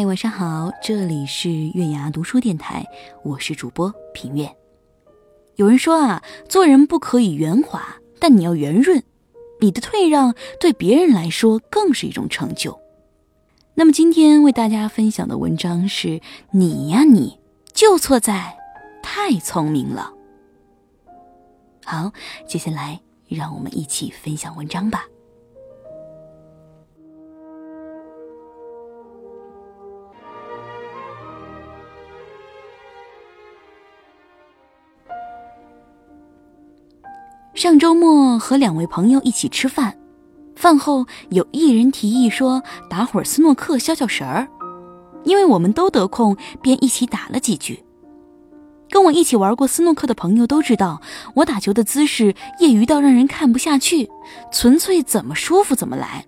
[0.00, 2.86] 嗨，晚上好，这里是月牙读书电台，
[3.22, 4.50] 我是主播平月。
[5.56, 9.02] 有人说啊，做人不可以圆滑，但你要圆润，
[9.60, 12.80] 你的退让对别人来说更是一种成就。
[13.74, 17.38] 那么今天为大家分享的文章是你呀，你
[17.74, 18.56] 就错在
[19.02, 20.14] 太聪明了。
[21.84, 22.10] 好，
[22.46, 22.98] 接下来
[23.28, 25.04] 让我们一起分享文章吧。
[37.54, 39.96] 上周末和两位朋友一起吃饭，
[40.54, 44.48] 饭后有一人提议说打会儿斯诺克消消神儿，
[45.24, 47.82] 因为我们都得空，便一起打了几局。
[48.88, 51.00] 跟我一起玩过斯诺克的朋友都知道，
[51.34, 54.08] 我打球的姿势业余到让人看不下去，
[54.52, 56.24] 纯粹怎么舒服怎么来。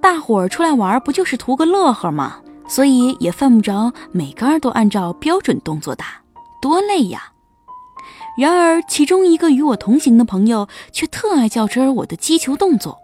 [0.00, 2.36] 大伙儿出来玩不就是图个乐呵吗？
[2.68, 6.22] 所以也犯不着每杆都按照标准动作打，
[6.60, 7.32] 多累呀！
[8.38, 12.96] 然而，其中一个与我同行的朋友却特爱较真儿我的击球动作：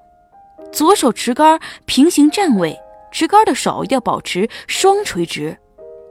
[0.72, 2.78] 左手持杆平行站位，
[3.10, 5.56] 持杆的手要保持双垂直；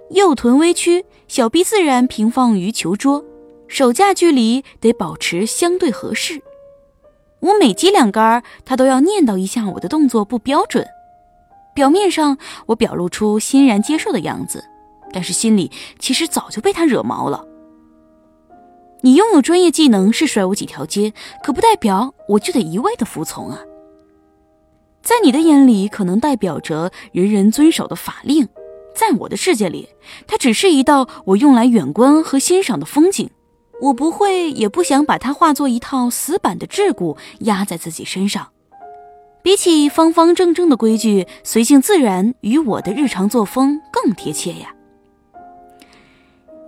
[0.10, 3.24] 右臀微屈，小臂自然平放于球桌，
[3.70, 6.42] 手架距离得保持相对合适。
[7.40, 10.86] 我每击两杆，他都要念叨一下我的动作不标准。
[11.74, 14.66] 表面上我表露出欣然接受的样子，
[15.14, 17.48] 但是心里其实早就被他惹毛了。
[19.06, 21.12] 你拥有专业技能是甩我几条街，
[21.44, 23.60] 可不代表我就得一味的服从啊。
[25.02, 28.48] 在你的眼里，可能代表着人人遵守的法令，
[28.96, 29.90] 在我的世界里，
[30.26, 33.30] 它只是一道我用来远观和欣赏的风景。
[33.82, 38.52] 我不会，也不想把它化作一套死板的桎梏压在自己身上。
[39.42, 44.74] 比起方方正正的规矩，随性自然与我的日常作风更贴切呀。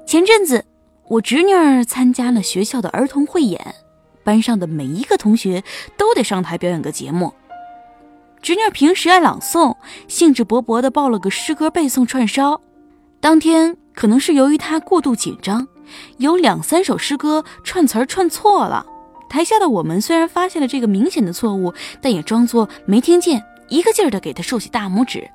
[0.05, 0.65] 前阵子。
[1.07, 3.75] 我侄女儿参加了学校的儿童汇演，
[4.23, 5.63] 班上的每一个同学
[5.95, 7.31] 都得上台表演个节目。
[8.41, 9.75] 侄女儿平时爱朗诵，
[10.07, 12.59] 兴致勃勃地报了个诗歌背诵串烧。
[13.19, 15.67] 当天可能是由于她过度紧张，
[16.17, 18.83] 有两三首诗歌串词儿串错了。
[19.29, 21.71] 台下的我们虽然发现了这个明显的错误，
[22.01, 25.29] 但也装作没听见，一个劲儿地给她竖起大拇指。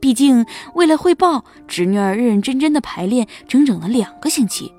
[0.00, 0.44] 毕竟
[0.74, 4.70] 为了汇报，侄女儿认认真真的排练整整了两个星期。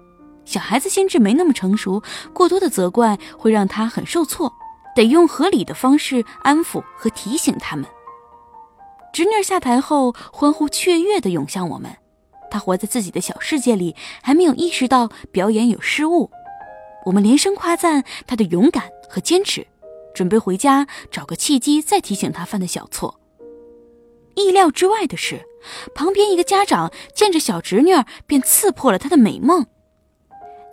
[0.46, 4.52] 小孩子心智没那么成熟，过多的责怪会让他很受挫，
[4.96, 7.86] 得用合理的方式安抚和提醒他们。
[9.14, 11.96] 侄女下台后，欢呼雀跃地涌向我们。
[12.50, 16.30] 她活在自己的小世界里，还没有意识到表演有失误。
[17.06, 19.66] 我们连声夸赞她的勇敢和坚持，
[20.14, 23.20] 准备回家找个契机再提醒她犯的小错。
[24.36, 25.46] 意料之外的是，
[25.94, 27.94] 旁边一个家长见着小侄女，
[28.26, 29.68] 便刺破了她的美梦。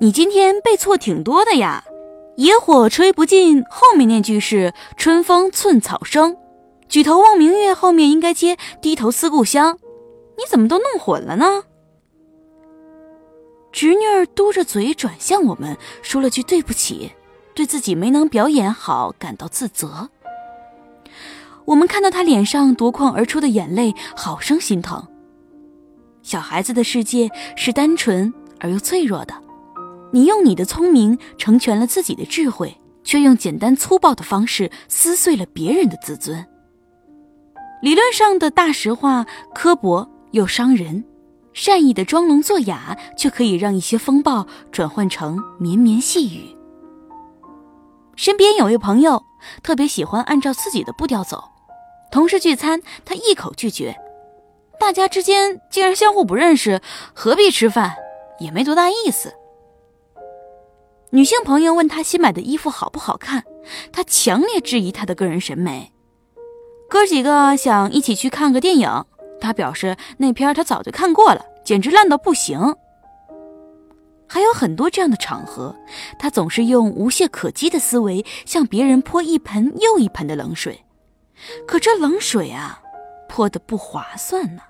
[0.02, 1.84] 你今天背错挺多的呀
[2.38, 6.38] ，“野火吹不尽”后面那句是“春风寸草生
[6.88, 9.78] ”，“举头望明月”后面应该接“低头思故乡”，
[10.38, 11.64] 你怎么都弄混了呢？
[13.72, 17.12] 侄女儿嘟着嘴转向我们，说了句对不起，
[17.52, 20.08] 对自己没能表演好感到自责。
[21.66, 25.06] 我们看到她脸上夺眶而出的眼泪，好生心疼。
[26.22, 29.34] 小孩子的世界是单纯而又脆弱的。
[30.12, 36.47] 你用你的聪明成全了自己的智慧，却用简单粗暴的方式撕碎了别人的自尊。
[37.81, 41.03] 理论上的大实话，刻薄又伤人；
[41.53, 46.54] 善意的装聋作哑，却可以让一些风暴转换成绵绵细雨。
[48.16, 49.22] 身边有位朋友
[49.63, 51.42] 特别喜欢按照自己的步调走，
[52.13, 53.97] 同事聚餐，他一口拒绝。
[54.78, 56.83] 大家之间竟然相互不认识，
[57.15, 57.95] 何必吃饭？
[58.41, 59.33] 也没多大意思。
[61.12, 63.42] 女性朋友问他新买的衣服好不好看，
[63.92, 65.92] 他强烈质疑他的个人审美。
[66.89, 69.04] 哥几个想一起去看个电影，
[69.41, 72.77] 他表示那片他早就看过了，简直烂到不行。
[74.28, 75.74] 还有很多这样的场合，
[76.16, 80.84] 他总是用无懈可击的思维向别人泼一盆又一盆的冷水，
[81.66, 82.80] 可这冷水啊，
[83.28, 84.63] 泼的不划算呢。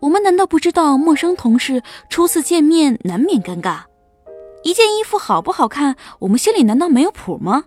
[0.00, 3.80] 我我们难道不知道陌生同事初次见面难免尴尬？
[4.64, 7.64] 一件衣服好不好看，我们心里难道没有谱吗？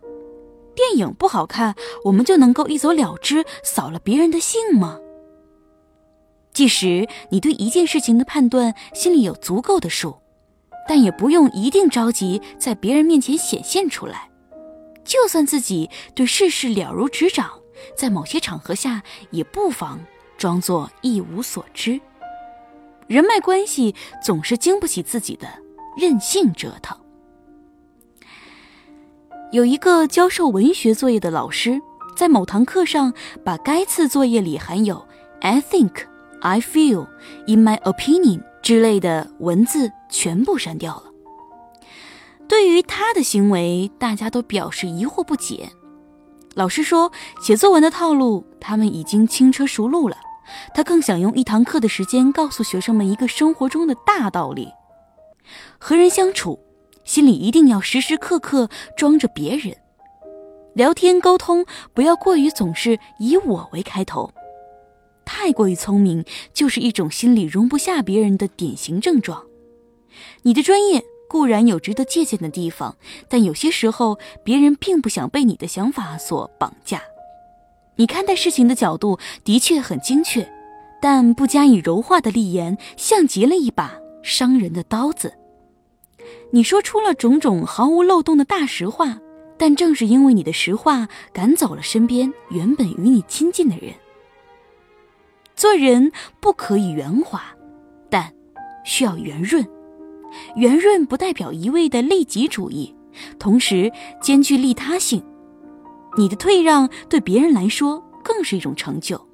[0.76, 5.00] 电影不好看，我们就能够一走了之，扫了别人的兴吗？
[6.54, 10.18] 即使你对一件事情的判断心里有足够的数，
[10.88, 14.30] 但也不用一定着急在别人面前显现出来。
[15.04, 17.50] 就算自己对世事了如指掌，
[17.96, 19.02] 在某些场合下
[19.32, 20.00] 也不妨
[20.38, 22.00] 装作一无所知。
[23.08, 25.48] 人脉关系总是经不起自己的
[25.96, 26.98] 任性折腾。
[29.52, 31.82] 有一个教授文学作业的老师，
[32.16, 35.06] 在某堂课上把该次作业里含有
[35.42, 36.06] “I think”、
[36.40, 37.08] “I feel”、
[37.48, 41.04] “In my opinion” 之类的文字全部删掉了。
[42.48, 45.70] 对于他的行为，大家都表示疑惑不解。
[46.54, 47.12] 老师说，
[47.42, 50.18] 写作文的套路他们已经轻车熟路了。
[50.74, 54.70] 他更想用一堂课的时间告诉学生们一个生活中的大道理：
[55.78, 56.60] 和人相处，
[57.04, 59.74] 心里一定要时时刻刻装着别人；
[60.74, 64.32] 聊天沟通，不要过于总是以我为开头。
[65.26, 69.46] 太过于聪明，就是一种心里容不下别人的典型症状。
[70.42, 72.98] 你的专业固然有值得借鉴的地方，
[73.30, 77.02] 但有些时候，别人并不想被你的想法所绑架。
[77.96, 80.52] 你看待事情的角度的确很精确，
[81.02, 85.34] 但不加以柔化的利言，像极了一把伤人的刀子。
[86.52, 89.20] 你说出了种种毫无漏洞的大实话，
[89.58, 93.94] 但正是因为你的实话，赶走了身边原本与你亲近的人。
[95.56, 97.44] 做人不可以圆滑，
[98.10, 98.34] 但
[98.84, 99.66] 需要圆润。
[100.56, 102.96] 圆润不代表一味的利己主义，
[103.38, 103.92] 同时
[104.22, 105.24] 兼具利他性。
[106.18, 109.26] 你的退让对别人来说更是一种成就。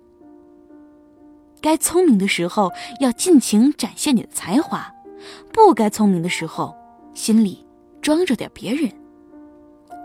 [1.62, 4.94] 该聪明的时候要尽情展现你的才华，
[5.52, 6.76] 不该聪明的时候
[7.18, 7.66] 心里
[8.00, 8.92] 装着点别人。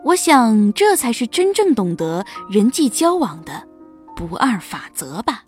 [0.02, 3.68] 我想这才是真正懂得人际交往的
[4.16, 5.44] 不二法则吧。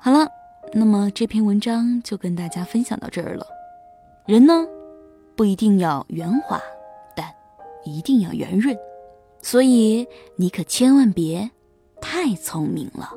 [0.00, 0.28] 好了，
[0.74, 3.46] 那么这篇文章就跟大家分享到这儿了。
[4.26, 4.66] 人呢，
[5.36, 6.60] 不一定要圆滑。
[7.14, 7.32] 但
[7.84, 8.76] 一定要圆润，
[9.42, 11.50] 所以你可千万别
[12.00, 13.14] 太聪明了。